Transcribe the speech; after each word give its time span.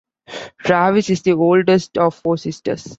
Travis 0.57 1.11
is 1.11 1.21
the 1.21 1.33
oldest 1.33 1.95
of 1.95 2.15
four 2.15 2.35
sisters. 2.35 2.89